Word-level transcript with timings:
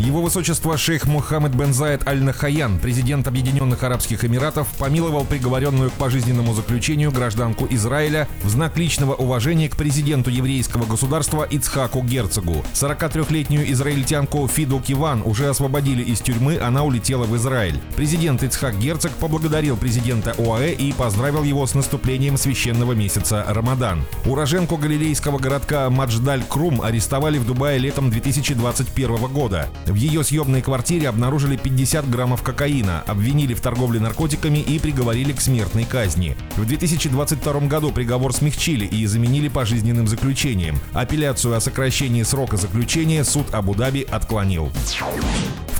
Его 0.00 0.22
высочество 0.22 0.78
шейх 0.78 1.04
Мухаммед 1.04 1.54
бен 1.54 1.74
Аль-Нахаян, 2.06 2.78
президент 2.78 3.28
Объединенных 3.28 3.82
Арабских 3.82 4.24
Эмиратов, 4.24 4.66
помиловал 4.78 5.26
приговоренную 5.26 5.90
к 5.90 5.94
пожизненному 5.94 6.54
заключению 6.54 7.12
гражданку 7.12 7.66
Израиля 7.68 8.26
в 8.42 8.48
знак 8.48 8.78
личного 8.78 9.14
уважения 9.14 9.68
к 9.68 9.76
президенту 9.76 10.30
еврейского 10.30 10.86
государства 10.86 11.44
Ицхаку 11.44 12.02
Герцогу. 12.02 12.64
43-летнюю 12.72 13.70
израильтянку 13.72 14.48
Фиду 14.48 14.80
Киван 14.80 15.20
уже 15.22 15.50
освободили 15.50 16.02
из 16.02 16.20
тюрьмы, 16.20 16.58
она 16.58 16.82
улетела 16.82 17.24
в 17.24 17.36
Израиль. 17.36 17.78
Президент 17.94 18.42
Ицхак 18.42 18.78
Герцог 18.78 19.12
поблагодарил 19.12 19.76
президента 19.76 20.34
ОАЭ 20.38 20.72
и 20.72 20.94
поздравил 20.94 21.42
его 21.42 21.66
с 21.66 21.74
наступлением 21.74 22.38
священного 22.38 22.92
месяца 22.92 23.44
Рамадан. 23.46 24.06
Уроженку 24.24 24.78
галилейского 24.78 25.38
городка 25.38 25.90
Мадждаль-Крум 25.90 26.80
арестовали 26.80 27.36
в 27.36 27.46
Дубае 27.46 27.78
летом 27.78 28.08
2021 28.08 29.26
года. 29.26 29.68
В 29.90 29.96
ее 29.96 30.22
съемной 30.22 30.62
квартире 30.62 31.08
обнаружили 31.08 31.56
50 31.56 32.08
граммов 32.08 32.44
кокаина, 32.44 33.02
обвинили 33.08 33.54
в 33.54 33.60
торговле 33.60 33.98
наркотиками 33.98 34.58
и 34.58 34.78
приговорили 34.78 35.32
к 35.32 35.40
смертной 35.40 35.84
казни. 35.84 36.36
В 36.56 36.64
2022 36.64 37.60
году 37.62 37.90
приговор 37.90 38.32
смягчили 38.32 38.86
и 38.86 39.04
заменили 39.06 39.48
пожизненным 39.48 40.06
заключением. 40.06 40.78
Апелляцию 40.92 41.56
о 41.56 41.60
сокращении 41.60 42.22
срока 42.22 42.56
заключения 42.56 43.24
суд 43.24 43.52
Абу-Даби 43.52 44.06
отклонил. 44.08 44.70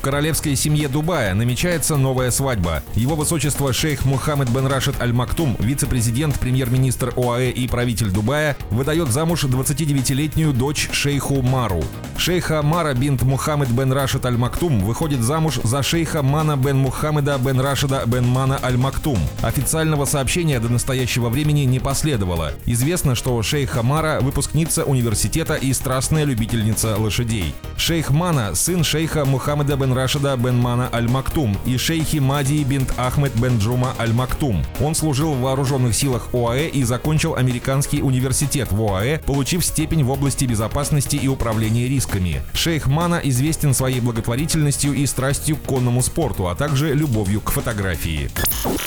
В 0.01 0.03
королевской 0.03 0.57
семье 0.57 0.89
Дубая 0.89 1.35
намечается 1.35 1.99
новая 1.99 2.31
свадьба. 2.31 2.83
Его 2.95 3.17
высочество 3.17 3.71
шейх 3.71 4.07
Мухаммед 4.07 4.49
бен 4.49 4.67
Рашид 4.67 4.99
Аль 4.99 5.13
Мактум, 5.13 5.59
вице-президент, 5.59 6.41
премьер-министр 6.41 7.13
ОАЭ 7.19 7.51
и 7.51 7.69
правитель 7.69 8.11
Дубая, 8.11 8.57
выдает 8.71 9.11
замуж 9.11 9.45
29-летнюю 9.45 10.55
дочь 10.55 10.89
шейху 10.91 11.43
Мару. 11.43 11.85
Шейха 12.17 12.63
Мара 12.63 12.95
бинт 12.95 13.23
Мухаммед 13.23 13.71
бен 13.71 13.93
Рашид 13.93 14.25
Аль 14.25 14.39
Мактум 14.39 14.81
выходит 14.81 15.21
замуж 15.21 15.59
за 15.65 15.83
шейха 15.83 16.23
Мана 16.23 16.57
бен 16.57 16.79
Мухаммеда 16.79 17.37
бен 17.39 17.61
Рашида 17.61 18.03
бен 18.07 18.27
Мана 18.27 18.59
Аль 18.63 18.79
Мактум. 18.79 19.19
Официального 19.43 20.07
сообщения 20.07 20.61
до 20.61 20.71
настоящего 20.71 21.29
времени 21.29 21.63
не 21.63 21.79
последовало. 21.79 22.53
Известно, 22.65 23.15
что 23.15 23.43
шейха 23.43 23.83
Мара– 23.83 24.21
выпускница 24.23 24.85
университета 24.85 25.57
и 25.57 25.75
страстная 25.75 26.25
любительница 26.25 26.97
лошадей. 26.97 27.55
Шейх 27.77 28.11
Мана– 28.11 28.55
сын 28.55 28.83
шейха 28.83 29.27
Мухаммеда 29.27 29.77
бен 29.77 29.90
Рашида 29.93 30.37
бен 30.37 30.57
Мана 30.57 30.89
Аль-Мактум 30.93 31.57
и 31.67 31.77
шейхи 31.77 32.19
Мади 32.19 32.63
бинт 32.65 32.93
Ахмед 32.97 33.35
бен 33.37 33.59
Джума 33.59 33.95
Аль-Мактум. 33.99 34.65
Он 34.81 34.95
служил 34.95 35.35
в 35.35 35.41
вооруженных 35.41 35.95
силах 35.95 36.29
ОАЭ 36.33 36.69
и 36.69 36.83
закончил 36.83 37.35
американский 37.35 38.03
университет 38.03 38.73
в 38.73 38.83
ОАЭ, 38.83 39.19
получив 39.21 39.65
степень 39.65 40.05
в 40.05 40.11
области 40.11 40.45
безопасности 40.45 41.17
и 41.17 41.29
управления 41.29 41.89
рисками. 41.89 42.43
Шейх 42.55 42.87
Мана 42.87 43.21
известен 43.25 43.75
своей 43.75 44.01
благотворительностью 44.01 44.95
и 44.95 45.07
страстью 45.07 45.57
к 45.57 45.63
конному 45.63 46.03
спорту, 46.03 46.49
а 46.49 46.55
также 46.55 46.95
любовью 46.95 47.41
к 47.41 47.51
фотографии. 47.51 48.31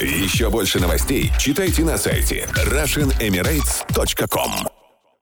Еще 0.01 0.49
больше 0.49 0.79
новостей 0.79 1.31
читайте 1.37 1.83
на 1.83 1.97
сайте 1.97 2.47
RussianEmirates.com 2.55 4.72